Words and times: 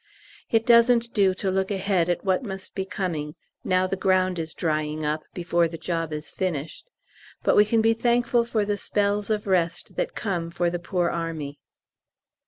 It 0.49 0.65
doesn't 0.65 1.13
do 1.13 1.35
to 1.35 1.51
look 1.51 1.69
ahead 1.69 2.09
at 2.09 2.25
what 2.25 2.41
must 2.41 2.73
be 2.73 2.85
coming, 2.85 3.35
now 3.63 3.85
the 3.85 3.95
ground 3.95 4.39
is 4.39 4.55
drying 4.55 5.05
up 5.05 5.21
before 5.35 5.67
the 5.67 5.77
job 5.77 6.11
is 6.11 6.31
finished; 6.31 6.89
but 7.43 7.55
we 7.55 7.65
can 7.65 7.81
be 7.83 7.93
thankful 7.93 8.43
for 8.43 8.65
the 8.65 8.77
spells 8.77 9.29
of 9.29 9.45
rest 9.45 9.97
that 9.97 10.15
come 10.15 10.49
for 10.49 10.71
the 10.71 10.79
poor 10.79 11.09
army. 11.11 11.59